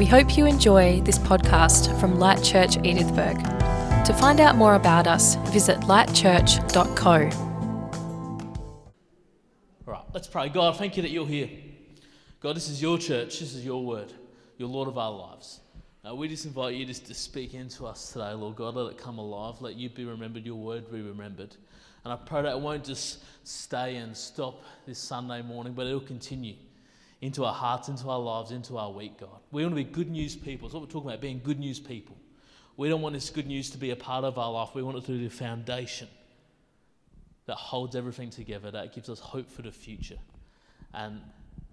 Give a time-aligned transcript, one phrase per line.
[0.00, 3.34] We hope you enjoy this podcast from Light Church Edithburgh.
[4.06, 7.28] To find out more about us, visit lightchurch.co.
[9.86, 10.48] All right, let's pray.
[10.48, 11.50] God, thank you that you're here.
[12.40, 14.10] God, this is your church, this is your word,
[14.56, 15.60] your Lord of our lives.
[16.14, 18.76] We just invite you just to speak into us today, Lord God.
[18.76, 19.60] Let it come alive.
[19.60, 21.54] Let you be remembered, your word be remembered.
[22.04, 26.00] And I pray that it won't just stay and stop this Sunday morning, but it'll
[26.00, 26.54] continue
[27.20, 29.40] into our hearts, into our lives, into our week, God.
[29.50, 30.68] We want to be good news people.
[30.68, 32.16] That's what we're talking about, being good news people.
[32.76, 34.70] We don't want this good news to be a part of our life.
[34.74, 36.08] We want it to be the foundation
[37.46, 40.18] that holds everything together, that gives us hope for the future.
[40.94, 41.20] And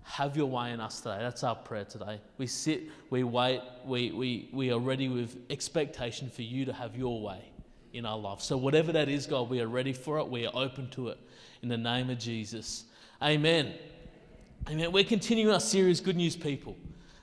[0.03, 1.17] have your way in us today.
[1.19, 2.21] That's our prayer today.
[2.37, 6.95] We sit, we wait, we, we, we are ready with expectation for you to have
[6.95, 7.41] your way
[7.93, 8.39] in our life.
[8.39, 10.27] So, whatever that is, God, we are ready for it.
[10.27, 11.19] We are open to it
[11.61, 12.85] in the name of Jesus.
[13.21, 13.73] Amen.
[14.69, 14.91] Amen.
[14.91, 16.75] We're continuing our series, Good News People.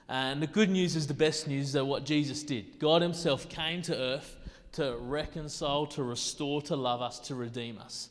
[0.09, 2.79] And the good news is the best news that what Jesus did.
[2.79, 4.39] God Himself came to earth
[4.73, 8.09] to reconcile, to restore, to love us, to redeem us.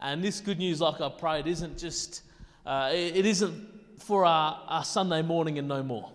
[0.00, 2.22] And this good news, like I prayed, isn't just,
[2.64, 6.10] uh, it, it isn't for our, our Sunday morning and no more.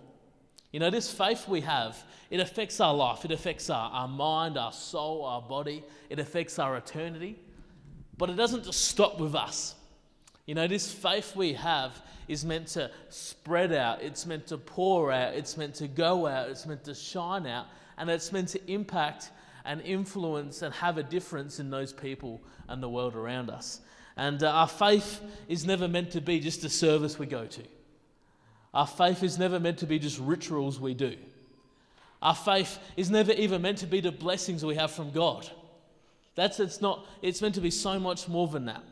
[0.72, 1.96] You know, this faith we have,
[2.30, 6.58] it affects our life, it affects our, our mind, our soul, our body, it affects
[6.58, 7.38] our eternity.
[8.18, 9.75] But it doesn't just stop with us.
[10.46, 15.12] You know, this faith we have is meant to spread out, it's meant to pour
[15.12, 17.66] out, it's meant to go out, it's meant to shine out,
[17.98, 19.30] and it's meant to impact
[19.64, 23.80] and influence and have a difference in those people and the world around us.
[24.16, 27.62] And uh, our faith is never meant to be just a service we go to.
[28.72, 31.16] Our faith is never meant to be just rituals we do.
[32.22, 35.50] Our faith is never even meant to be the blessings we have from God.
[36.34, 38.82] That's it's not it's meant to be so much more than that.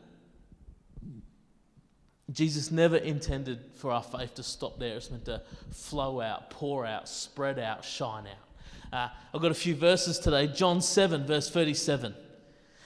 [2.31, 4.95] Jesus never intended for our faith to stop there.
[4.97, 8.93] It's meant to flow out, pour out, spread out, shine out.
[8.93, 10.47] Uh, I've got a few verses today.
[10.47, 12.15] John 7, verse 37.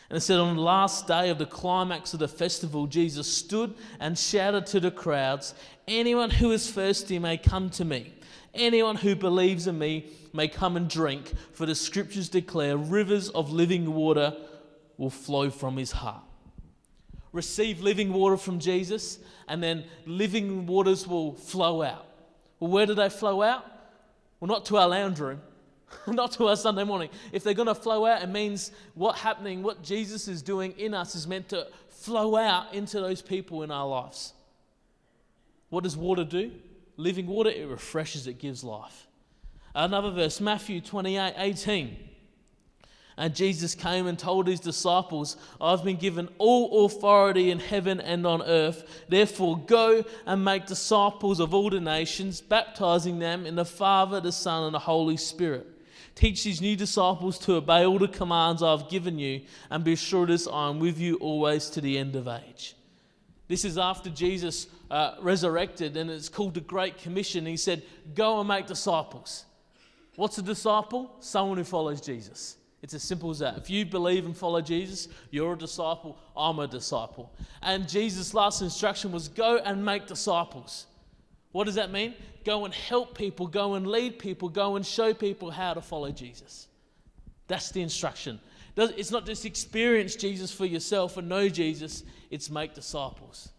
[0.10, 3.76] And it said, On the last day of the climax of the festival, Jesus stood
[4.00, 5.54] and shouted to the crowds,
[5.88, 8.14] Anyone who is thirsty may come to me.
[8.54, 13.52] Anyone who believes in me may come and drink, for the scriptures declare rivers of
[13.52, 14.36] living water
[14.98, 16.24] will flow from his heart
[17.32, 22.06] receive living water from Jesus, and then living waters will flow out.
[22.60, 23.66] Well, where do they flow out?
[24.40, 25.42] Well, not to our lounge room,
[26.08, 27.10] not to our Sunday morning.
[27.32, 30.94] If they're going to flow out, it means what happening, what Jesus is doing in
[30.94, 34.34] us is meant to flow out into those people in our lives.
[35.70, 36.52] What does water do?
[36.98, 39.08] Living water, it refreshes, it gives life.
[39.76, 42.09] Another verse, Matthew 28 18.
[43.20, 48.26] And Jesus came and told his disciples, I've been given all authority in heaven and
[48.26, 49.04] on earth.
[49.10, 54.32] Therefore, go and make disciples of all the nations, baptizing them in the Father, the
[54.32, 55.68] Son, and the Holy Spirit.
[56.16, 60.26] Teach these new disciples to obey all the commands I've given you, and be sure
[60.26, 62.74] this I am with you always to the end of age.
[63.50, 67.46] This is after Jesus uh, resurrected, and it's called the Great Commission.
[67.46, 67.84] He said,
[68.16, 69.44] Go and make disciples.
[70.16, 71.18] What's a disciple?
[71.20, 72.56] Someone who follows Jesus.
[72.82, 73.58] It's as simple as that.
[73.58, 77.32] If you believe and follow Jesus, you're a disciple, I'm a disciple.
[77.62, 80.86] And Jesus' last instruction was go and make disciples.
[81.52, 82.14] What does that mean?
[82.46, 86.12] Go and help people, go and lead people, go and show people how to follow
[86.12, 86.68] Jesus.
[87.48, 88.40] That's the instruction.
[88.78, 93.50] It's not just experience Jesus for yourself and know Jesus, it's make disciples.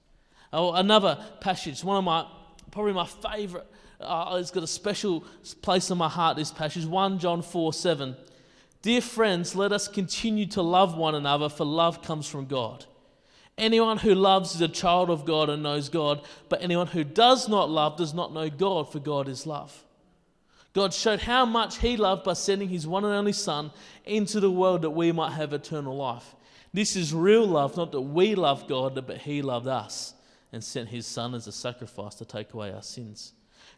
[0.52, 2.26] Oh, another passage, one of my,
[2.70, 3.66] probably my favorite,
[4.00, 5.24] uh, it's got a special
[5.60, 8.16] place in my heart, this passage, 1 John 4 7.
[8.82, 12.86] Dear friends, let us continue to love one another, for love comes from God.
[13.58, 17.46] Anyone who loves is a child of God and knows God, but anyone who does
[17.46, 19.84] not love does not know God, for God is love.
[20.72, 23.70] God showed how much He loved by sending His one and only Son
[24.06, 26.34] into the world that we might have eternal life.
[26.72, 30.14] This is real love, not that we love God, but He loved us
[30.52, 33.34] and sent His Son as a sacrifice to take away our sins.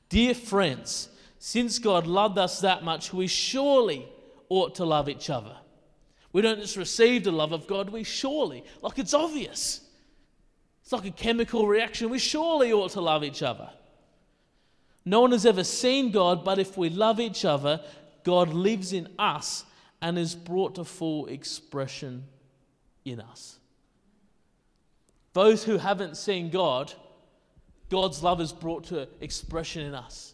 [0.08, 1.08] Dear friends,
[1.40, 4.06] since God loved us that much, we surely
[4.52, 5.56] ought to love each other.
[6.32, 9.81] We don't just receive the love of God, we surely, like it's obvious.
[10.82, 12.10] It's like a chemical reaction.
[12.10, 13.70] We surely ought to love each other.
[15.04, 17.81] No one has ever seen God, but if we love each other,
[18.25, 19.64] God lives in us
[20.00, 22.25] and is brought to full expression
[23.04, 23.58] in us.
[25.32, 26.93] Those who haven't seen God,
[27.88, 30.31] God's love is brought to expression in us.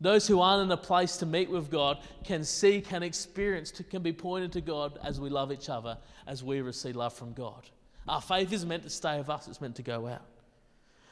[0.00, 4.02] Those who aren't in a place to meet with God can see, can experience, can
[4.02, 5.96] be pointed to God as we love each other,
[6.26, 7.70] as we receive love from God.
[8.06, 10.22] Our faith isn't meant to stay with us, it's meant to go out.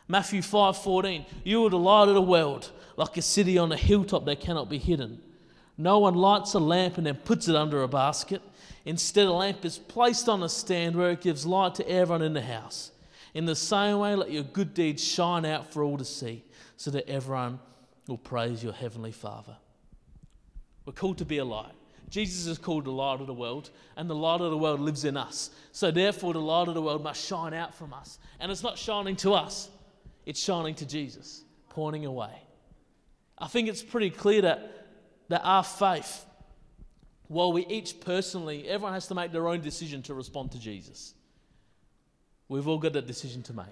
[0.06, 2.70] Matthew 5 14, you are the light of the world.
[2.96, 5.20] like a city on a hilltop that cannot be hidden.
[5.76, 8.42] No one lights a lamp and then puts it under a basket.
[8.84, 12.34] Instead, a lamp is placed on a stand where it gives light to everyone in
[12.34, 12.92] the house.
[13.32, 16.44] In the same way, let your good deeds shine out for all to see,
[16.76, 17.58] so that everyone
[18.06, 19.56] will praise your heavenly Father.
[20.84, 21.72] We're called to be a light.
[22.10, 25.04] Jesus is called the light of the world, and the light of the world lives
[25.04, 25.50] in us.
[25.72, 28.18] So, therefore, the light of the world must shine out from us.
[28.38, 29.70] And it's not shining to us,
[30.26, 32.34] it's shining to Jesus, pointing away.
[33.38, 34.86] I think it's pretty clear that,
[35.28, 36.24] that our faith,
[37.28, 41.14] while we each personally, everyone has to make their own decision to respond to Jesus.
[42.48, 43.66] We've all got a decision to make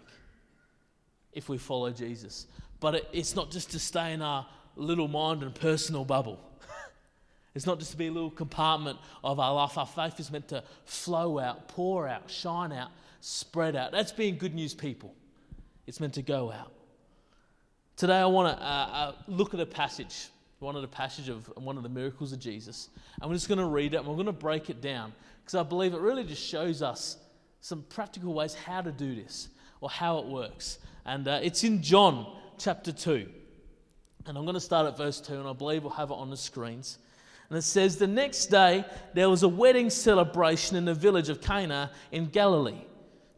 [1.32, 2.46] if we follow Jesus.
[2.82, 4.44] But it, it's not just to stay in our
[4.74, 6.40] little mind and personal bubble.
[7.54, 9.78] it's not just to be a little compartment of our life.
[9.78, 12.90] Our faith is meant to flow out, pour out, shine out,
[13.20, 13.92] spread out.
[13.92, 15.14] That's being good news people.
[15.86, 16.72] It's meant to go out.
[17.96, 20.26] Today, I want to uh, uh, look at a passage,
[20.58, 22.88] one of the passage of one of the miracles of Jesus.
[23.20, 25.12] And we're just going to read it and we're going to break it down
[25.44, 27.16] because I believe it really just shows us
[27.60, 29.50] some practical ways how to do this
[29.80, 30.78] or how it works.
[31.04, 32.26] And uh, it's in John
[32.58, 33.28] chapter 2.
[34.26, 36.30] And I'm going to start at verse 2, and I believe we'll have it on
[36.30, 36.98] the screens.
[37.48, 38.84] And it says, The next day
[39.14, 42.82] there was a wedding celebration in the village of Cana in Galilee.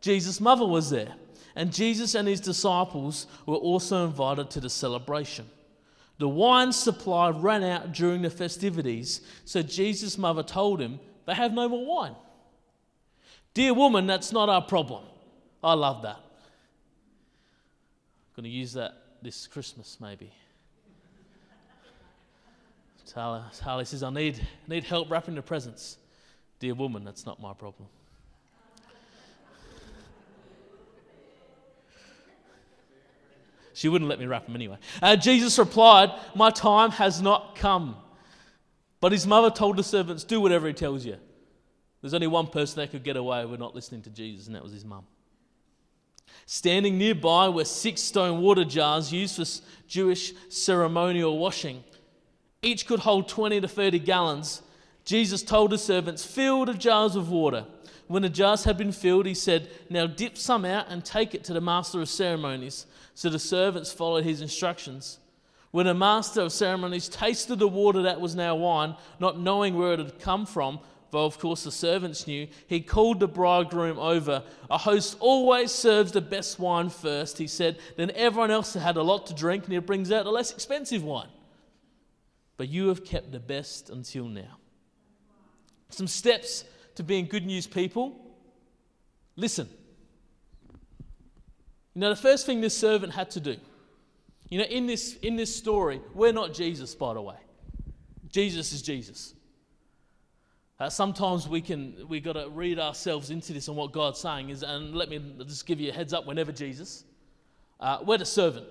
[0.00, 1.14] Jesus' mother was there,
[1.56, 5.46] and Jesus and his disciples were also invited to the celebration.
[6.19, 11.52] The wine supply ran out during the festivities, so Jesus' mother told him, They have
[11.52, 12.14] no more wine.
[13.55, 15.05] Dear woman, that's not our problem.
[15.62, 16.19] I love that.
[18.26, 20.31] I'm going to use that this Christmas, maybe.
[23.15, 25.99] Harley says, I need, need help wrapping the presents.
[26.59, 27.88] Dear woman, that's not my problem.
[33.73, 34.79] She wouldn't let me wrap them anyway.
[35.03, 37.97] Uh, Jesus replied, My time has not come.
[39.00, 41.17] But his mother told the servants, Do whatever he tells you.
[42.00, 44.62] There's only one person that could get away with not listening to Jesus, and that
[44.62, 45.06] was his mum.
[46.47, 51.82] Standing nearby were six stone water jars used for Jewish ceremonial washing.
[52.62, 54.62] Each could hold 20 to 30 gallons.
[55.05, 57.67] Jesus told his servants, Fill the jars with water.
[58.06, 61.44] When the jars had been filled, he said, Now dip some out and take it
[61.44, 62.87] to the master of ceremonies.
[63.15, 65.19] So the servants followed his instructions.
[65.71, 69.94] When the master of ceremonies tasted the water that was now wine, not knowing where
[69.94, 70.79] it had come from,
[71.14, 74.43] Though, of course, the servants knew, he called the bridegroom over.
[74.69, 77.78] A host always serves the best wine first, he said.
[77.96, 81.05] Then everyone else had a lot to drink, and he brings out the less expensive
[81.05, 81.28] wine.
[82.56, 84.58] But you have kept the best until now.
[85.88, 86.64] Some steps
[86.96, 88.20] to being good news people
[89.37, 89.69] listen.
[91.94, 93.56] You know, the first thing this servant had to do,
[94.49, 97.38] you know, in this, in this story, we're not Jesus, by the way.
[98.32, 99.34] Jesus is Jesus.
[100.81, 104.50] Uh, sometimes we can we got to read ourselves into this and what God's saying
[104.50, 106.26] is, and let me just give you a heads up.
[106.26, 107.05] Whenever Jesus,
[107.79, 108.67] uh, we're the servant.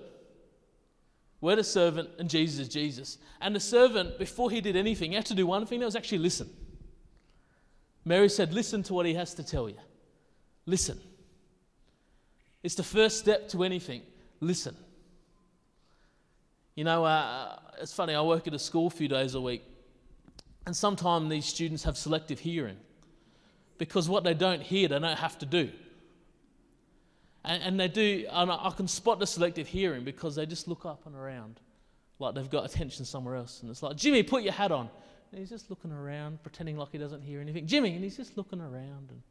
[1.40, 3.18] We're the servant, and Jesus is Jesus.
[3.40, 5.80] And the servant, before he did anything, he had to do one thing.
[5.80, 6.50] That was actually listen.
[8.04, 9.78] Mary said, "Listen to what he has to tell you.
[10.66, 11.00] Listen."
[12.62, 14.02] It's the first step to anything.
[14.40, 14.76] Listen.
[16.74, 18.14] You know, uh, it's funny.
[18.14, 19.62] I work at a school a few days a week
[20.66, 22.76] and sometimes these students have selective hearing
[23.78, 25.70] because what they don't hear, they don't have to do.
[27.44, 30.86] And, and they do, and I can spot the selective hearing because they just look
[30.86, 31.60] up and around
[32.18, 33.60] like they've got attention somewhere else.
[33.62, 34.88] And it's like, Jimmy, put your hat on.
[35.30, 37.66] And he's just looking around, pretending like he doesn't hear anything.
[37.66, 39.10] Jimmy, and he's just looking around.
[39.10, 39.22] And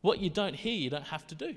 [0.00, 1.54] what you don't hear, you don't have to do.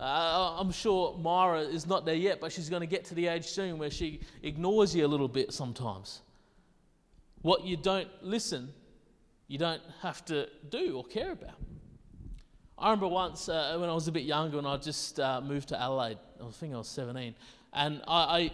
[0.00, 3.28] Uh, I'm sure Myra is not there yet, but she's going to get to the
[3.28, 6.20] age soon where she ignores you a little bit sometimes.
[7.44, 8.72] What you don't listen,
[9.48, 11.58] you don't have to do or care about.
[12.78, 15.68] I remember once uh, when I was a bit younger and I just uh, moved
[15.68, 17.34] to Adelaide, I think I was 17,
[17.74, 18.50] and I, I,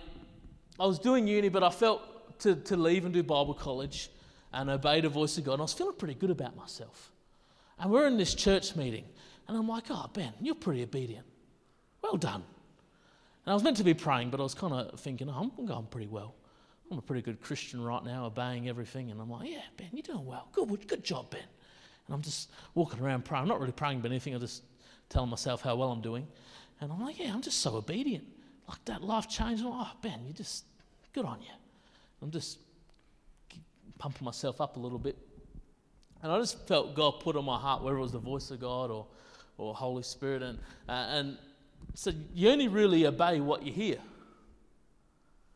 [0.80, 4.10] I, was doing uni, but I felt to, to leave and do Bible college
[4.52, 7.12] and obey the voice of God, and I was feeling pretty good about myself.
[7.78, 9.04] And we're in this church meeting,
[9.46, 11.26] and I'm like, oh, Ben, you're pretty obedient.
[12.02, 12.42] Well done.
[13.46, 15.64] And I was meant to be praying, but I was kind of thinking, oh, I'm
[15.64, 16.34] going pretty well.
[16.90, 19.10] I'm a pretty good Christian right now, obeying everything.
[19.10, 20.48] And I'm like, yeah, Ben, you're doing well.
[20.52, 21.40] Good, good job, Ben.
[22.06, 23.42] And I'm just walking around praying.
[23.42, 24.34] I'm not really praying about anything.
[24.34, 24.64] I'm just
[25.08, 26.26] telling myself how well I'm doing.
[26.80, 28.24] And I'm like, yeah, I'm just so obedient.
[28.68, 29.62] Like that life changed.
[29.64, 30.64] oh, Ben, you're just,
[31.12, 31.52] good on you.
[32.22, 32.58] I'm just
[33.98, 35.16] pumping myself up a little bit.
[36.22, 38.60] And I just felt God put on my heart, whether it was the voice of
[38.60, 39.06] God or,
[39.58, 40.42] or Holy Spirit.
[40.42, 41.38] And, uh, and
[41.94, 43.96] so you only really obey what you hear.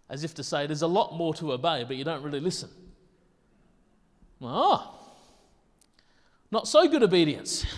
[0.09, 2.69] As if to say, there's a lot more to obey, but you don't really listen.
[4.43, 5.01] Oh,
[6.51, 7.65] not so good obedience.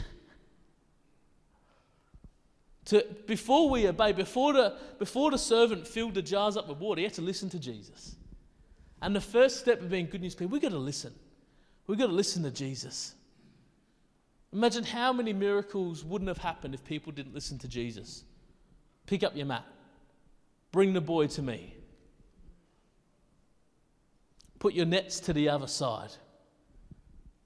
[2.87, 7.01] to, before we obey, before the, before the servant filled the jars up with water,
[7.01, 8.17] he had to listen to Jesus.
[9.01, 11.15] And the first step of being good news people, we've got to listen.
[11.87, 13.15] We've got to listen to Jesus.
[14.53, 18.25] Imagine how many miracles wouldn't have happened if people didn't listen to Jesus.
[19.07, 19.65] Pick up your mat.
[20.73, 21.76] Bring the boy to me.
[24.59, 26.11] Put your nets to the other side.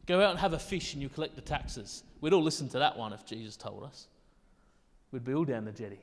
[0.06, 2.02] Go out and have a fish and you collect the taxes.
[2.20, 4.06] We'd all listen to that one if Jesus told us.
[5.12, 6.00] We'd be all down the jetty.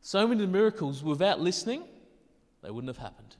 [0.00, 1.84] So many miracles, without listening,
[2.62, 3.36] they wouldn't have happened.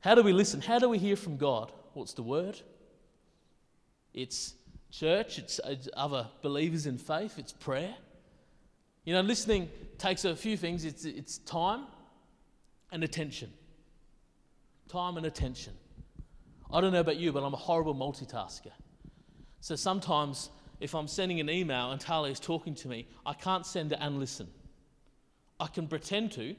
[0.00, 0.60] How do we listen?
[0.60, 1.72] How do we hear from God?
[1.94, 2.60] What's the word?
[4.12, 4.54] It's
[4.90, 7.94] church, it's, it's other believers in faith, it's prayer.
[9.04, 9.68] You know, listening
[9.98, 11.86] takes a few things it's, it's time
[12.92, 13.52] and attention.
[14.88, 15.72] Time and attention.
[16.72, 18.72] I don't know about you, but I'm a horrible multitasker.
[19.60, 20.50] So sometimes
[20.80, 23.98] if I'm sending an email and Talia is talking to me, I can't send it
[24.00, 24.48] and listen.
[25.58, 26.54] I can pretend to.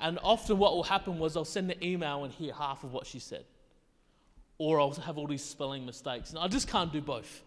[0.00, 3.06] And often what will happen was I'll send the email and hear half of what
[3.06, 3.44] she said
[4.58, 6.30] or I'll have all these spelling mistakes.
[6.30, 7.42] And I just can't do both.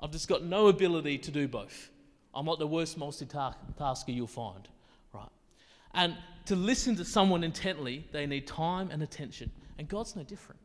[0.00, 1.90] I've just got no ability to do both.
[2.34, 4.68] I'm not the worst multitasker you'll find,
[5.12, 5.28] right?
[5.94, 9.50] And to listen to someone intently, they need time and attention.
[9.78, 10.60] And God's no different.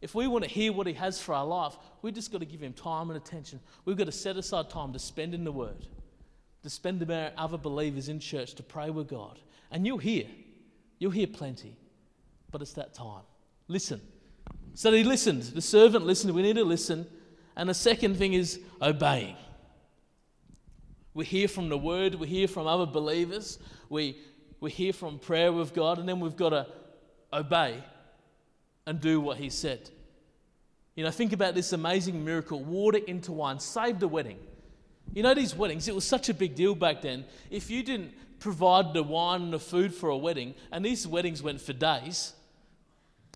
[0.00, 2.46] If we want to hear what He has for our life, we've just got to
[2.46, 3.60] give Him time and attention.
[3.84, 5.86] We've got to set aside time to spend in the Word,
[6.62, 9.38] to spend with other believers in church, to pray with God.
[9.70, 10.26] And you'll hear,
[10.98, 11.76] you'll hear plenty,
[12.50, 13.22] but it's that time.
[13.68, 14.00] Listen.
[14.74, 15.42] So he listened.
[15.42, 16.34] The servant listened.
[16.34, 17.06] We need to listen.
[17.56, 19.36] And the second thing is obeying.
[21.14, 24.18] We hear from the word, we hear from other believers, we,
[24.64, 26.66] we hear from prayer with God, and then we've got to
[27.34, 27.84] obey
[28.86, 29.90] and do what he said.
[30.96, 34.38] You know, think about this amazing miracle water into wine saved a wedding.
[35.12, 37.26] You know, these weddings, it was such a big deal back then.
[37.50, 41.42] If you didn't provide the wine and the food for a wedding, and these weddings
[41.42, 42.32] went for days,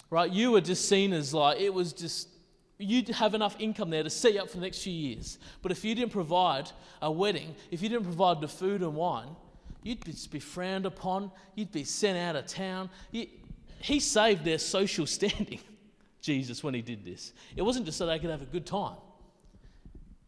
[0.09, 0.33] right?
[0.33, 2.29] You were just seen as like, it was just,
[2.79, 5.39] you'd have enough income there to set you up for the next few years.
[5.61, 6.71] But if you didn't provide
[7.03, 9.29] a wedding, if you didn't provide the food and wine,
[9.83, 12.91] you'd be frowned upon, you'd be sent out of town.
[13.11, 13.27] You,
[13.81, 15.61] he saved their social standing,
[16.21, 17.33] Jesus, when he did this.
[17.57, 18.97] It wasn't just so they could have a good time.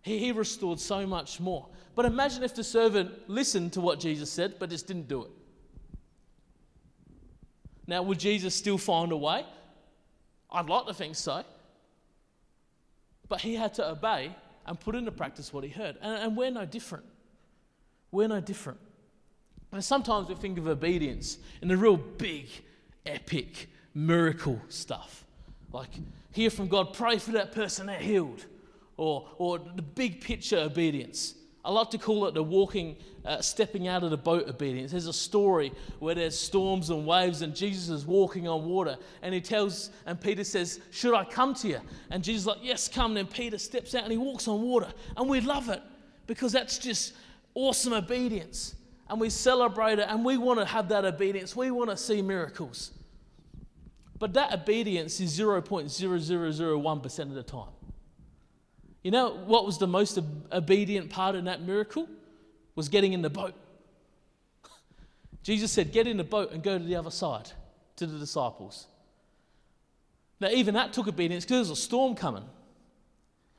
[0.03, 1.67] He, he restored so much more.
[1.95, 5.31] But imagine if the servant listened to what Jesus said, but just didn't do it.
[7.87, 9.45] Now, would Jesus still find a way?
[10.51, 11.45] I'd like to think so.
[13.29, 14.35] But he had to obey
[14.67, 15.97] and put into practice what he heard.
[16.01, 17.05] And, and we're no different.
[18.13, 18.79] We're no different.
[19.73, 22.49] And sometimes we think of obedience in the real big,
[23.07, 25.25] epic, miracle stuff.
[25.73, 25.91] Like,
[26.33, 28.47] hear from God, pray for that person, they're healed.
[28.97, 31.35] Or, or the big picture obedience.
[31.65, 34.93] I like to call it the walking, uh, stepping out of the boat obedience.
[34.93, 39.35] There's a story where there's storms and waves, and Jesus is walking on water, and
[39.35, 41.81] he tells, and Peter says, Should I come to you?
[42.11, 43.11] And Jesus is like, Yes, come.
[43.11, 45.83] And then Peter steps out and he walks on water, and we love it
[46.27, 47.13] because that's just
[47.55, 48.75] awesome obedience.
[49.11, 51.57] And we celebrate it, and we want to have that obedience.
[51.57, 52.93] We want to see miracles.
[54.21, 57.69] But that obedience is 0.0001% of the time.
[59.03, 60.17] You know what was the most
[60.53, 62.07] obedient part in that miracle?
[62.77, 63.55] Was getting in the boat.
[65.43, 67.51] Jesus said, Get in the boat and go to the other side
[67.97, 68.87] to the disciples.
[70.39, 72.45] Now, even that took obedience because there was a storm coming.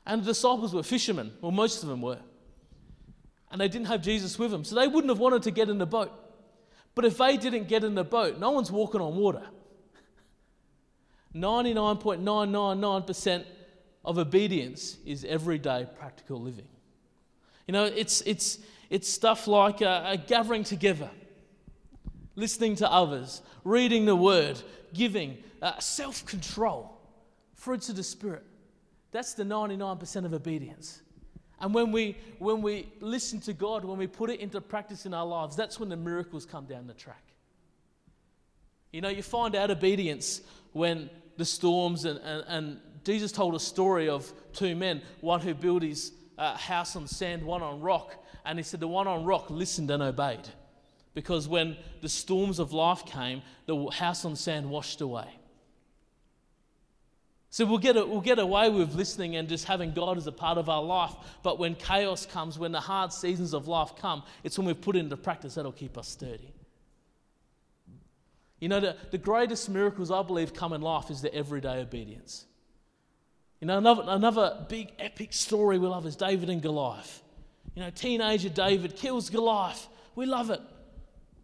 [0.06, 1.32] And the disciples were fishermen.
[1.42, 2.18] Well, most of them were.
[3.52, 4.64] And they didn't have Jesus with them.
[4.64, 6.10] So they wouldn't have wanted to get in the boat.
[6.94, 9.42] But if they didn't get in the boat, no one's walking on water.
[11.34, 13.44] 99.999%
[14.04, 16.66] of obedience is everyday practical living.
[17.66, 18.58] You know, it's, it's,
[18.90, 21.08] it's stuff like a, gathering together,
[22.34, 24.60] listening to others, reading the word,
[24.92, 26.98] giving, uh, self control,
[27.54, 28.42] fruits of the Spirit.
[29.12, 31.01] That's the 99% of obedience.
[31.62, 35.14] And when we, when we listen to God, when we put it into practice in
[35.14, 37.22] our lives, that's when the miracles come down the track.
[38.92, 40.42] You know, you find out obedience
[40.72, 45.54] when the storms and, and, and Jesus told a story of two men, one who
[45.54, 48.16] built his uh, house on sand, one on rock.
[48.44, 50.48] And he said, The one on rock listened and obeyed.
[51.14, 55.28] Because when the storms of life came, the house on sand washed away.
[57.52, 60.56] So we'll get, we'll get away with listening and just having God as a part
[60.56, 61.12] of our life.
[61.42, 64.96] But when chaos comes, when the hard seasons of life come, it's when we've put
[64.96, 66.54] it into practice that'll keep us sturdy.
[68.58, 72.46] You know, the, the greatest miracles I believe come in life is the everyday obedience.
[73.60, 77.22] You know, another, another big epic story we love is David and Goliath.
[77.74, 79.88] You know, teenager David kills Goliath.
[80.14, 80.60] We love it.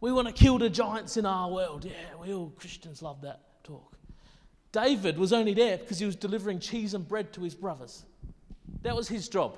[0.01, 1.85] We want to kill the giants in our world.
[1.85, 3.43] Yeah, we all Christians love that.
[4.73, 8.05] David was only there because he was delivering cheese and bread to his brothers.
[8.83, 9.57] That was his job.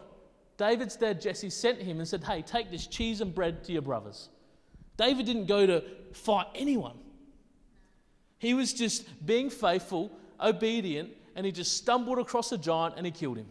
[0.57, 3.83] David's dad, Jesse, sent him and said, Hey, take this cheese and bread to your
[3.83, 4.29] brothers.
[4.97, 6.99] David didn't go to fight anyone.
[8.38, 13.12] He was just being faithful, obedient, and he just stumbled across a giant and he
[13.12, 13.47] killed him.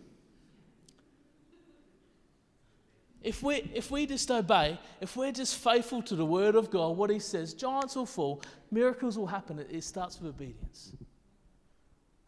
[3.22, 6.96] If we, if we just obey, if we're just faithful to the word of God,
[6.96, 9.60] what he says, giants will fall, miracles will happen.
[9.60, 10.94] It, it starts with obedience.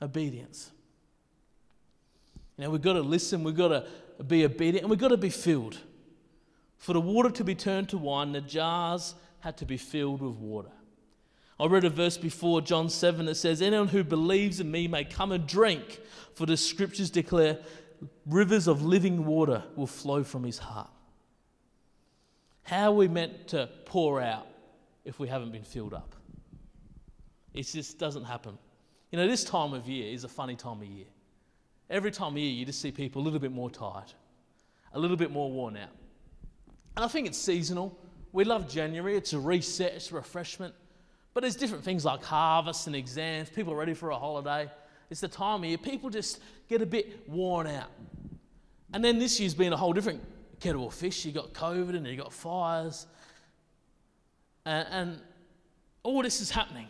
[0.02, 0.72] Obedience.
[2.58, 3.86] You know, we've got to listen, we've got to
[4.24, 5.78] be obedient, and we've got to be filled.
[6.78, 10.36] For the water to be turned to wine, the jars had to be filled with
[10.36, 10.72] water.
[11.60, 15.04] I read a verse before, John 7, that says, Anyone who believes in me may
[15.04, 16.00] come and drink,
[16.34, 17.60] for the scriptures declare
[18.26, 20.90] rivers of living water will flow from his heart.
[22.64, 24.48] How are we meant to pour out
[25.06, 26.16] if we haven't been filled up?
[27.54, 28.58] It just doesn't happen.
[29.12, 31.06] You know, this time of year is a funny time of year.
[31.90, 34.14] Every time of year, you just see people a little bit more tired,
[34.94, 35.90] a little bit more worn out.
[36.96, 37.98] And I think it's seasonal.
[38.32, 40.74] We love January, it's a reset, it's a refreshment.
[41.34, 44.70] But there's different things like harvest and exams, people are ready for a holiday.
[45.10, 46.40] It's the time of year people just
[46.70, 47.92] get a bit worn out.
[48.94, 50.22] And then this year's been a whole different
[50.62, 51.26] kettle of fish.
[51.26, 53.08] You got COVID and you got fires.
[54.66, 55.22] And, and
[56.04, 56.88] all this is happening.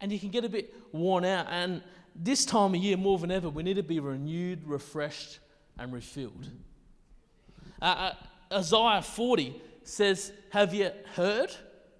[0.00, 1.46] And you can get a bit worn out.
[1.50, 1.82] And
[2.14, 5.38] this time of year, more than ever, we need to be renewed, refreshed,
[5.78, 6.50] and refilled.
[7.80, 8.14] Uh, uh,
[8.52, 11.54] Isaiah 40 says, Have you heard?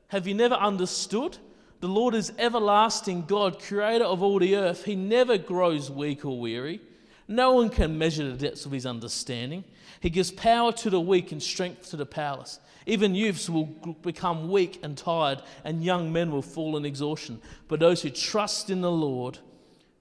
[0.09, 1.39] Have you never understood?
[1.81, 4.85] The Lord is everlasting God, creator of all the earth.
[4.85, 6.81] He never grows weak or weary.
[7.29, 9.65] No one can measure the depths of his understanding.
[10.01, 12.61] He gives power to the weak and strength to the powerless.
[12.87, 13.65] Even youths will
[14.03, 17.41] become weak and tired, and young men will fall in exhaustion.
[17.67, 19.39] But those who trust in the Lord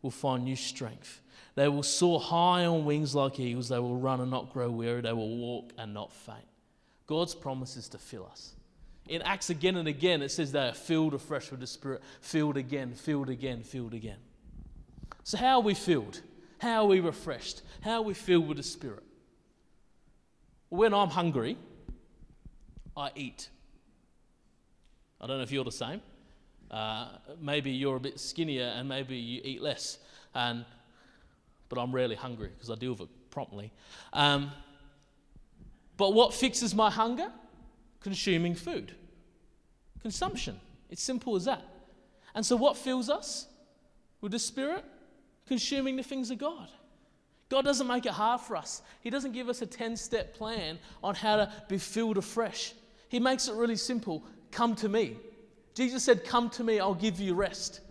[0.03, 1.21] will find new strength.
[1.55, 3.69] They will soar high on wings like eagles.
[3.69, 5.01] They will run and not grow weary.
[5.01, 6.45] They will walk and not faint.
[7.07, 8.53] God's promise is to fill us.
[9.07, 12.57] In Acts again and again, it says they are filled afresh with the Spirit, filled
[12.57, 14.17] again, filled again, filled again.
[15.23, 16.21] So, how are we filled?
[16.60, 17.62] How are we refreshed?
[17.82, 19.04] How are we filled with the Spirit?
[20.70, 21.58] When I'm hungry,
[22.96, 23.50] I eat.
[25.22, 26.02] I don't know if you're the same.
[26.72, 27.08] Uh,
[27.39, 30.00] maybe you're a bit skinnier and maybe you eat less.
[30.34, 30.65] And,
[31.70, 33.72] but I'm rarely hungry because I deal with it promptly.
[34.13, 34.52] Um,
[35.98, 37.32] but what fixes my hunger?
[38.06, 38.94] consuming food.
[40.04, 40.62] Consumption.
[40.91, 41.63] It's simple as that.
[42.36, 43.48] And so, what fills us
[44.22, 44.86] with the Spirit?
[45.47, 46.69] Consuming the things of God.
[47.49, 48.81] God doesn't make it hard for us.
[49.01, 52.73] He doesn't give us a 10 step plan on how to be filled afresh.
[53.10, 55.17] He makes it really simple come to me.
[55.75, 57.81] Jesus said, Come to me, I'll give you rest.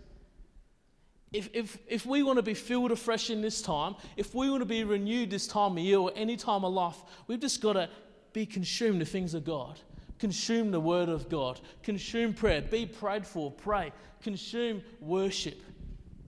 [1.31, 4.61] If, if, if we want to be filled afresh in this time, if we want
[4.61, 7.73] to be renewed this time of year or any time of life, we've just got
[7.73, 7.89] to
[8.33, 9.79] be consumed the things of God.
[10.17, 11.59] Consume the word of God.
[11.83, 12.61] Consume prayer.
[12.61, 13.51] Be prayed for.
[13.51, 13.91] Pray.
[14.21, 15.61] Consume worship.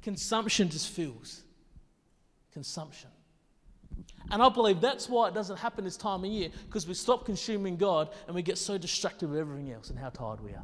[0.08, 1.42] Consumption just fills.
[2.54, 3.10] Consumption.
[4.32, 7.26] And I believe that's why it doesn't happen this time of year, because we stop
[7.26, 10.64] consuming God and we get so distracted with everything else and how tired we are.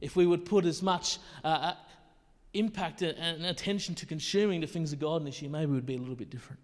[0.00, 1.74] If we would put as much uh, uh
[2.54, 5.96] impact and attention to consuming the things of God this year, maybe it would be
[5.96, 6.62] a little bit different.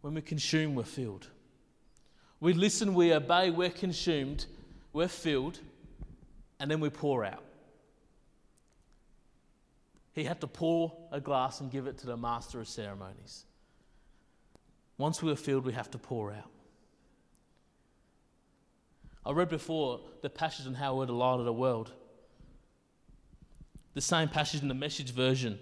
[0.00, 1.28] When we consume, we're filled.
[2.40, 4.46] We listen, we obey, we're consumed,
[4.92, 5.60] we're filled,
[6.58, 7.44] and then we pour out.
[10.12, 13.44] He had to pour a glass and give it to the master of ceremonies.
[14.98, 16.50] Once we are filled, we have to pour out.
[19.24, 21.92] I read before the passage on how we're the light of the world.
[23.94, 25.58] The same passage in the message version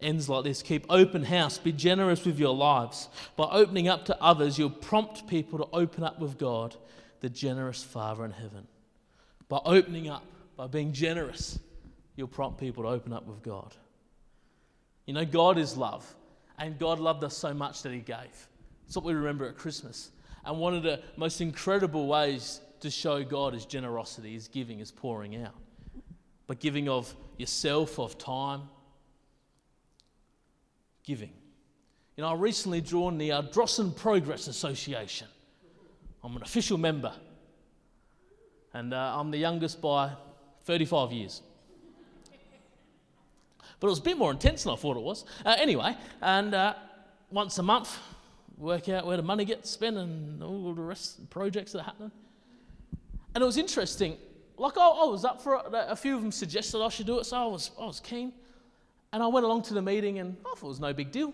[0.00, 3.08] ends like this Keep open house, be generous with your lives.
[3.36, 6.76] By opening up to others, you'll prompt people to open up with God,
[7.20, 8.66] the generous Father in heaven.
[9.48, 10.24] By opening up,
[10.56, 11.58] by being generous,
[12.16, 13.74] you'll prompt people to open up with God.
[15.06, 16.14] You know, God is love,
[16.58, 18.48] and God loved us so much that He gave.
[18.84, 20.10] That's what we remember at Christmas.
[20.44, 24.90] And one of the most incredible ways to show God is generosity, is giving, is
[24.90, 25.54] pouring out.
[26.46, 28.62] But giving of yourself, of time,
[31.04, 31.32] giving.
[32.16, 35.28] You know, I recently joined the uh, Drossen Progress Association.
[36.22, 37.12] I'm an official member.
[38.72, 40.12] And uh, I'm the youngest by
[40.64, 41.42] 35 years.
[43.80, 45.24] But it was a bit more intense than I thought it was.
[45.44, 46.74] Uh, anyway, and uh,
[47.30, 47.98] once a month,
[48.56, 51.80] work out where the money gets spent and all the rest of the projects that
[51.80, 52.12] are happening.
[53.34, 54.16] And it was interesting.
[54.56, 55.62] Like, I, I was up for it.
[55.72, 58.32] A few of them suggested I should do it, so I was, I was keen.
[59.12, 61.32] And I went along to the meeting and I thought it was no big deal.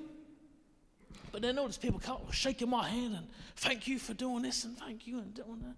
[1.31, 3.27] But then all these people come shaking my hand and
[3.57, 5.75] thank you for doing this and thank you and doing that.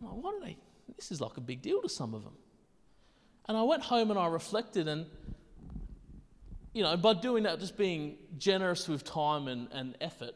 [0.00, 0.56] I'm like, what are they?
[0.96, 2.32] This is like a big deal to some of them.
[3.48, 5.06] And I went home and I reflected and
[6.72, 10.34] you know, by doing that, just being generous with time and, and effort,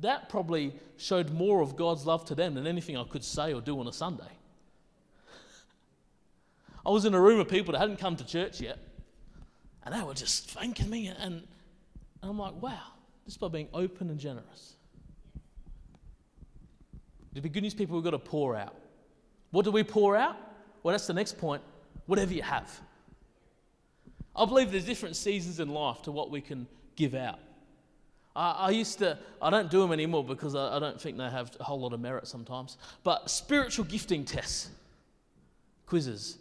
[0.00, 3.60] that probably showed more of God's love to them than anything I could say or
[3.60, 4.24] do on a Sunday.
[6.84, 8.78] I was in a room of people that hadn't come to church yet,
[9.84, 11.44] and they were just thanking me, and, and
[12.22, 12.82] I'm like, wow,
[13.24, 14.76] just by being open and generous.
[17.34, 18.74] To be good news people, we've got to pour out.
[19.50, 20.36] What do we pour out?
[20.82, 21.62] Well, that's the next point.
[22.06, 22.80] Whatever you have.
[24.36, 26.66] I believe there's different seasons in life to what we can
[26.96, 27.38] give out.
[28.34, 31.28] I, I used to, I don't do them anymore because I, I don't think they
[31.28, 32.78] have a whole lot of merit sometimes.
[33.02, 34.70] But spiritual gifting tests,
[35.86, 36.38] quizzes.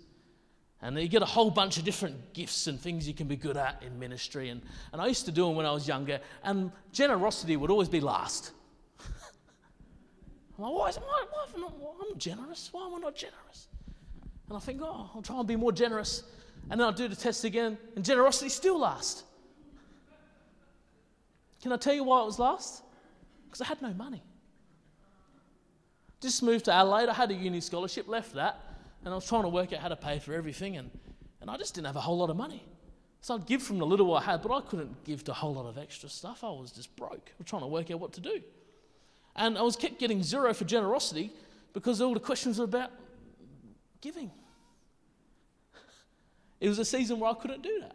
[0.82, 3.56] And you get a whole bunch of different gifts and things you can be good
[3.56, 4.50] at in ministry.
[4.50, 7.88] And, and I used to do them when I was younger, and generosity would always
[7.88, 8.52] be last.
[9.00, 11.26] I'm like, why, is, am I
[11.58, 12.70] not, I'm generous.
[12.74, 13.68] Why am I not generous?
[14.50, 16.24] And I think, oh, I'll try and be more generous.
[16.70, 19.24] And then I'll do the test again, and generosity still last.
[21.62, 22.84] Can I tell you why it was last?
[23.46, 24.22] Because I had no money.
[26.22, 27.10] Just moved to Adelaide.
[27.10, 28.60] I had a uni scholarship, left that,
[29.04, 30.90] and I was trying to work out how to pay for everything, and,
[31.42, 32.64] and I just didn't have a whole lot of money.
[33.22, 35.54] So I'd give from the little I had, but I couldn't give to a whole
[35.54, 36.44] lot of extra stuff.
[36.44, 37.30] I was just broke.
[37.30, 38.42] I was trying to work out what to do.
[39.36, 41.32] And I was kept getting zero for generosity
[41.72, 42.92] because all the questions were about
[44.02, 44.30] giving.
[46.64, 47.92] It was a season where I couldn't do that.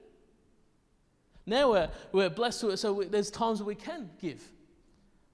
[1.47, 4.47] Now we're, we're blessed with it, so we, there's times where we can give.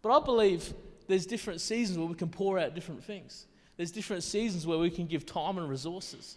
[0.03, 0.73] But I believe
[1.09, 3.47] there's different seasons where we can pour out different things.
[3.77, 6.37] There's different seasons where we can give time and resources.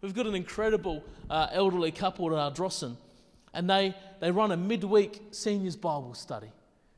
[0.00, 2.96] We've got an incredible uh, elderly couple at Ardrossan,
[3.52, 6.50] and they, they run a midweek seniors Bible study.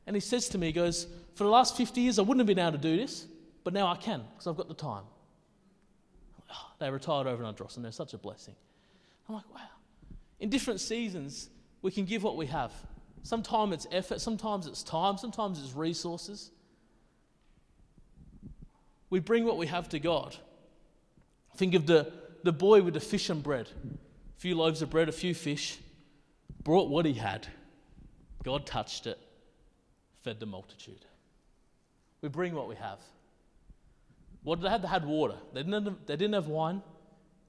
[0.07, 2.47] And he says to me, he goes, For the last 50 years, I wouldn't have
[2.47, 3.27] been able to do this,
[3.65, 5.03] but now I can because I've got the time.
[6.53, 7.83] Oh, they retired over in Ardrossan.
[7.83, 8.55] They're such a blessing.
[9.31, 9.61] I'm like, wow.
[10.41, 11.51] In different seasons,
[11.83, 12.73] we can give what we have.
[13.23, 16.51] Sometimes it's effort, sometimes it's time, sometimes it's resources.
[19.09, 20.37] We bring what we have to God.
[21.57, 22.13] Think of the,
[22.43, 23.69] the boy with the fish and bread.
[23.69, 25.79] A few loaves of bread, a few fish.
[26.65, 27.47] Brought what he had.
[28.43, 29.19] God touched it,
[30.25, 31.05] fed the multitude.
[32.21, 32.99] We bring what we have.
[34.43, 34.83] What did they have?
[34.83, 35.37] They had water.
[35.55, 36.83] They didn't have, they didn't have wine,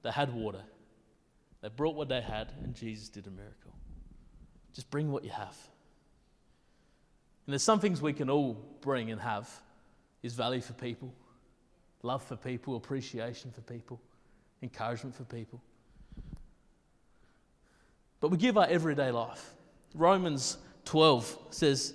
[0.04, 0.62] they had water.
[1.62, 3.72] They brought what they had, and Jesus did a miracle.
[4.74, 5.56] Just bring what you have.
[7.46, 9.48] And there's some things we can all bring and have
[10.22, 11.12] is value for people,
[12.02, 14.00] love for people, appreciation for people,
[14.62, 15.60] encouragement for people.
[18.20, 19.54] But we give our everyday life.
[19.94, 21.94] Romans 12 says,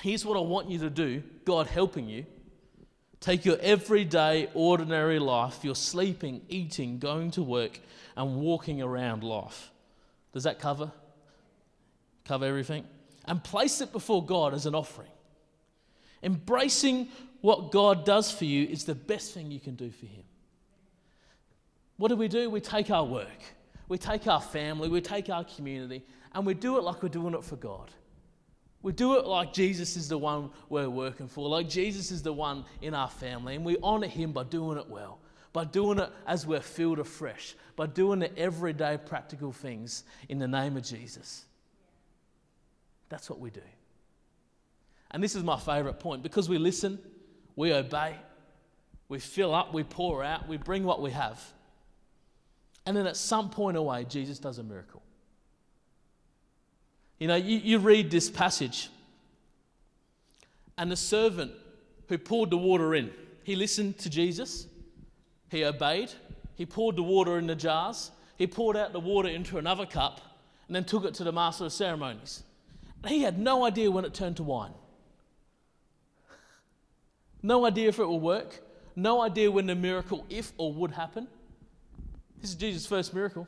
[0.00, 2.26] Here's what I want you to do, God helping you.
[3.22, 7.78] Take your everyday, ordinary life, your sleeping, eating, going to work,
[8.16, 9.70] and walking around life.
[10.32, 10.90] Does that cover?
[12.24, 12.84] Cover everything?
[13.24, 15.12] And place it before God as an offering.
[16.20, 17.10] Embracing
[17.42, 20.24] what God does for you is the best thing you can do for Him.
[21.98, 22.50] What do we do?
[22.50, 23.28] We take our work,
[23.86, 26.02] we take our family, we take our community,
[26.34, 27.92] and we do it like we're doing it for God.
[28.82, 32.32] We do it like Jesus is the one we're working for, like Jesus is the
[32.32, 35.20] one in our family, and we honour Him by doing it well
[35.52, 40.48] by doing it as we're filled afresh, by doing the everyday practical things in the
[40.48, 41.44] name of Jesus.
[43.08, 43.60] That's what we do.
[45.10, 46.98] And this is my favorite point because we listen,
[47.54, 48.16] we obey,
[49.08, 51.42] we fill up, we pour out, we bring what we have.
[52.86, 55.01] And then at some point away, Jesus does a miracle.
[57.22, 58.88] You know, you, you read this passage,
[60.76, 61.52] and the servant
[62.08, 63.12] who poured the water in,
[63.44, 64.66] he listened to Jesus,
[65.48, 66.10] he obeyed.
[66.56, 68.10] He poured the water in the jars.
[68.38, 70.20] He poured out the water into another cup
[70.66, 72.42] and then took it to the master of ceremonies.
[73.04, 74.72] And He had no idea when it turned to wine.
[77.40, 78.62] No idea if it will work.
[78.96, 81.28] No idea when the miracle, if or would happen.
[82.40, 83.46] This is Jesus' first miracle,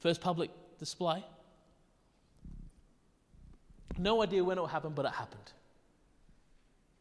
[0.00, 1.24] first public display.
[3.98, 5.52] No idea when it will happen, but it happened.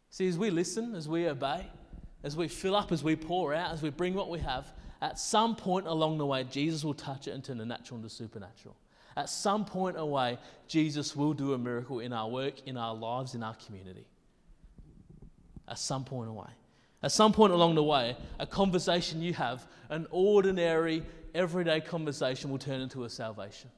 [0.10, 1.66] See, as we listen, as we obey,
[2.24, 4.68] as we fill up, as we pour out, as we bring what we have,
[5.02, 8.10] at some point along the way, Jesus will touch it and turn the natural into
[8.10, 8.76] supernatural.
[9.18, 13.36] At some point away, Jesus will do a miracle in our work, in our lives,
[13.36, 14.06] in our community.
[15.68, 16.50] At some point away.
[17.04, 22.60] At some point along the way, a conversation you have, an ordinary, everyday conversation, will
[22.60, 23.72] turn into a salvation.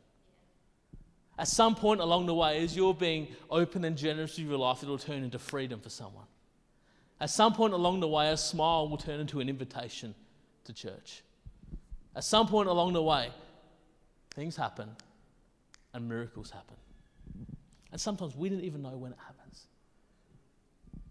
[1.44, 4.82] At some point along the way, as you're being open and generous with your life,
[4.82, 6.24] it'll turn into freedom for someone.
[7.20, 10.16] At some point along the way, a smile will turn into an invitation
[10.64, 11.22] to church.
[12.16, 13.30] At some point along the way,
[14.34, 14.90] things happen
[15.94, 16.78] and miracles happen.
[17.92, 19.66] And sometimes we didn't even know when it happens.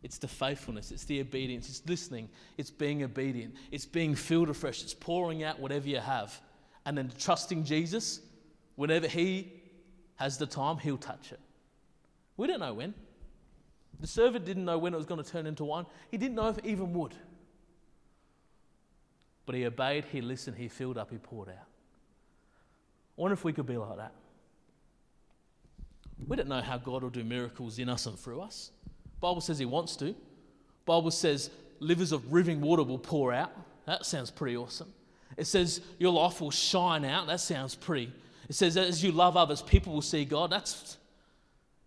[0.03, 4.83] It's the faithfulness, it's the obedience, it's listening, it's being obedient, it's being filled afresh,
[4.83, 6.41] it's pouring out whatever you have,
[6.87, 8.21] and then trusting Jesus.
[8.77, 9.59] Whenever He
[10.23, 11.41] has the time, He'll touch it.
[12.37, 12.95] We don't know when.
[14.01, 16.49] The servant didn't know when it was going to turn into wine, he didn't know
[16.49, 17.15] if it even would.
[19.47, 21.55] But he obeyed, he listened, he filled up, he poured out.
[21.57, 24.13] I wonder if we could be like that.
[26.27, 28.71] We don't know how God will do miracles in us and through us.
[29.21, 30.15] Bible says he wants to.
[30.85, 33.53] Bible says livers of living water will pour out.
[33.87, 34.93] That sounds pretty awesome.
[35.37, 37.27] It says your life will shine out.
[37.27, 38.13] That sounds pretty.
[38.53, 40.51] It says as you love others, people will see God.
[40.51, 40.99] That's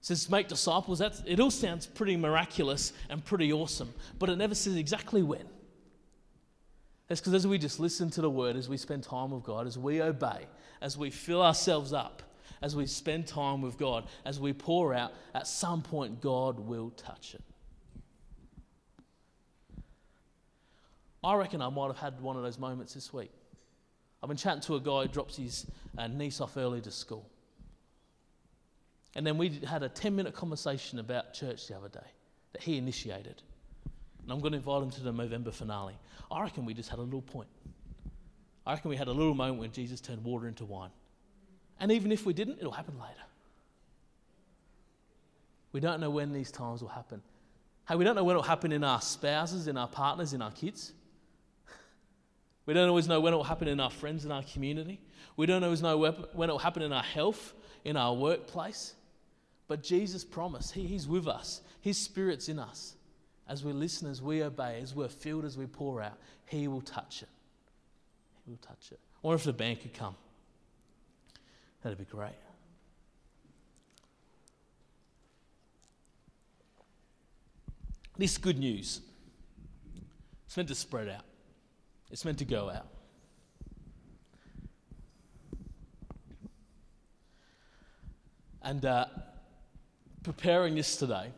[0.01, 0.97] it says make disciples.
[0.97, 5.45] That's, it all sounds pretty miraculous and pretty awesome, but it never says exactly when.
[7.08, 9.67] That's because as we just listen to the word, as we spend time with God,
[9.67, 10.47] as we obey,
[10.82, 12.23] as we fill ourselves up,
[12.63, 16.89] as we spend time with God, as we pour out, at some point God will
[16.97, 17.43] touch it.
[21.23, 23.30] I reckon I might have had one of those moments this week.
[24.25, 27.29] I've been chatting to a guy who drops his uh, niece off early to school.
[29.13, 32.07] And then we had a 10 minute conversation about church the other day
[32.53, 33.43] that he initiated.
[34.23, 35.93] And I'm going to invite him to the November finale.
[36.31, 37.49] I reckon we just had a little point.
[38.65, 40.89] I reckon we had a little moment when Jesus turned water into wine.
[41.79, 43.21] And even if we didn't, it'll happen later.
[45.71, 47.21] We don't know when these times will happen.
[47.88, 50.49] Hey, we don't know when it'll happen in our spouses, in our partners, in our
[50.49, 50.93] kids.
[52.65, 54.99] We don't always know when it will happen in our friends, in our community.
[55.38, 58.95] We don't always know when it will happen in our health, in our workplace.
[59.67, 62.95] But Jesus promised, he, He's with us, His Spirit's in us.
[63.47, 66.82] As we listen, as we obey, as we're filled, as we pour out, He will
[66.82, 67.30] touch it.
[68.45, 68.99] He will touch it.
[69.23, 70.15] I wonder if the band could come.
[71.84, 72.32] That'd be great.
[78.17, 79.01] This good news.
[80.45, 81.25] It's meant to spread out.
[82.11, 82.87] It's meant to go out.
[88.61, 89.05] And uh,
[90.23, 91.31] preparing this today,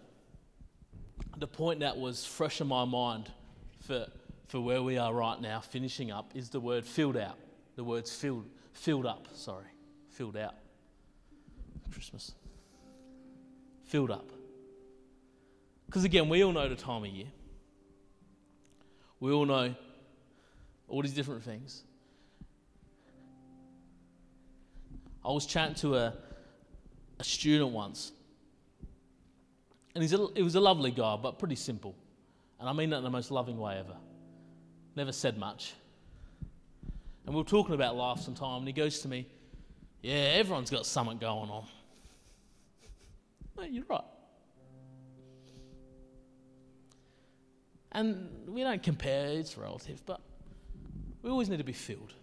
[1.37, 3.29] the point that was fresh in my mind
[3.81, 4.07] for,
[4.47, 7.37] for where we are right now, finishing up, is the word filled out.
[7.75, 9.65] The words filled, filled up, sorry,
[10.09, 10.55] filled out.
[11.91, 12.33] Christmas.
[13.85, 14.31] Filled up.
[15.85, 17.27] Because again, we all know the time of year.
[19.19, 19.75] We all know
[20.87, 21.83] all these different things.
[25.25, 26.13] I was chatting to a,
[27.19, 28.11] a student once
[29.97, 31.95] and he's a, he was a lovely guy, but pretty simple.
[32.59, 33.95] And I mean that in the most loving way ever.
[34.95, 35.73] Never said much.
[37.25, 39.25] And we were talking about life some time, and he goes to me,
[40.03, 41.65] Yeah, everyone's got something going on.
[43.57, 44.03] Mate, you're right.
[47.91, 50.21] And we don't compare, it's relative, but
[51.21, 52.13] we always need to be filled.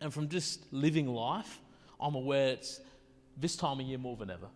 [0.00, 1.60] And from just living life,
[2.00, 2.80] I'm aware it's
[3.36, 4.48] this time of year more than ever.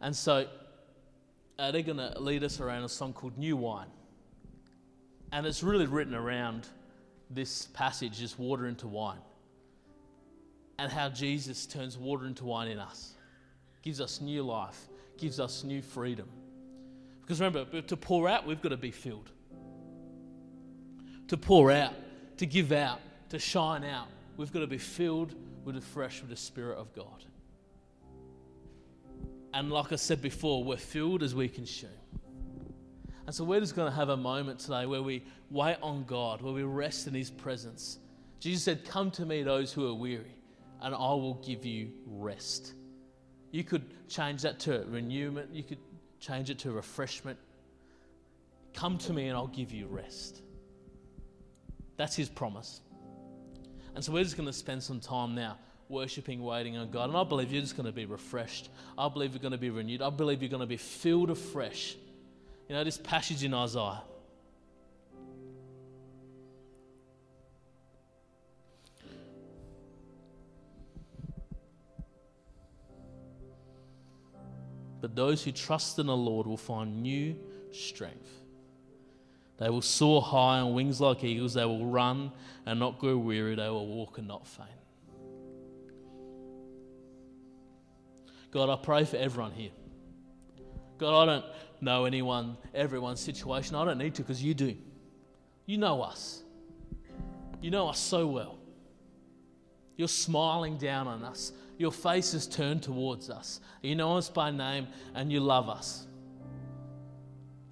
[0.00, 0.46] And so
[1.58, 3.88] uh, they're going to lead us around a song called New Wine.
[5.32, 6.66] And it's really written around
[7.30, 9.18] this passage, just water into wine.
[10.78, 13.14] And how Jesus turns water into wine in us,
[13.82, 14.78] gives us new life,
[15.18, 16.28] gives us new freedom.
[17.22, 19.30] Because remember, to pour out, we've got to be filled.
[21.28, 21.94] To pour out,
[22.38, 25.34] to give out, to shine out, we've got to be filled
[25.64, 27.24] with the fresh, with the Spirit of God.
[29.54, 31.90] And like I said before, we're filled as we consume.
[33.26, 36.42] And so we're just going to have a moment today where we wait on God,
[36.42, 37.98] where we rest in His presence.
[38.40, 40.36] Jesus said, Come to me, those who are weary,
[40.82, 42.74] and I will give you rest.
[43.50, 45.78] You could change that to renewment, you could
[46.20, 47.38] change it to refreshment.
[48.74, 50.42] Come to me, and I'll give you rest.
[51.96, 52.80] That's His promise.
[53.94, 57.08] And so we're just going to spend some time now worshiping, waiting on God.
[57.08, 58.70] And I believe you're just going to be refreshed.
[58.98, 60.02] I believe you're going to be renewed.
[60.02, 61.96] I believe you're going to be filled afresh
[62.68, 64.02] You know, this passage in Isaiah.
[75.00, 77.36] But those who trust in the Lord will find new
[77.72, 78.43] strength.
[79.58, 81.54] They will soar high on wings like eagles.
[81.54, 82.32] They will run
[82.66, 83.54] and not grow weary.
[83.54, 84.68] They will walk and not faint.
[88.50, 89.70] God, I pray for everyone here.
[90.98, 91.44] God, I don't
[91.80, 93.74] know anyone, everyone's situation.
[93.74, 94.76] I don't need to because you do.
[95.66, 96.42] You know us.
[97.60, 98.58] You know us so well.
[99.96, 101.52] You're smiling down on us.
[101.78, 103.60] Your face is turned towards us.
[103.82, 106.06] You know us by name and you love us.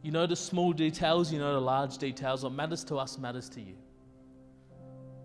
[0.03, 2.43] You know the small details, you know the large details.
[2.43, 3.77] What matters to us matters to you.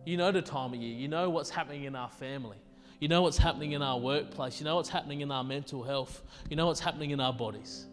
[0.06, 0.96] You know the time of year.
[0.96, 2.58] You know what's happening in our family.
[3.00, 4.60] You know what's happening in our workplace.
[4.60, 6.22] You know what's happening in our mental health.
[6.50, 7.88] You know what's happening in our bodies.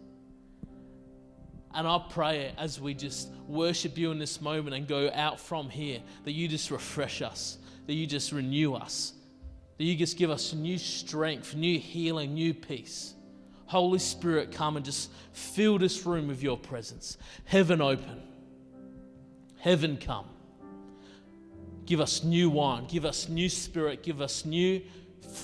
[1.75, 5.69] And I pray as we just worship you in this moment and go out from
[5.69, 9.13] here that you just refresh us, that you just renew us,
[9.77, 13.15] that you just give us new strength, new healing, new peace.
[13.67, 17.17] Holy Spirit, come and just fill this room with your presence.
[17.45, 18.23] Heaven open.
[19.59, 20.27] Heaven come.
[21.87, 22.87] Give us new wine.
[22.87, 24.03] Give us new spirit.
[24.03, 24.83] Give us new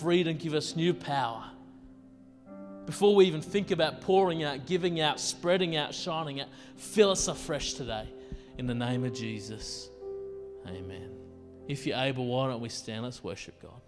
[0.01, 0.37] freedom.
[0.37, 1.45] Give us new power.
[2.87, 7.29] Before we even think about pouring out, giving out, spreading out, shining out, fill us
[7.29, 8.09] afresh today.
[8.59, 9.89] In the name of Jesus.
[10.67, 11.11] Amen.
[11.69, 13.05] If you're able, why don't we stand?
[13.05, 13.81] Let's worship God.